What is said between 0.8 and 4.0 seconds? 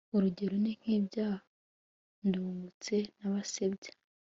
ibya ndungutse na basebya